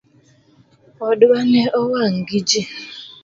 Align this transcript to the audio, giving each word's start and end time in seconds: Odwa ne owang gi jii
Odwa 1.07 1.39
ne 1.51 1.61
owang 1.79 2.15
gi 2.27 2.39
jii 2.49 2.69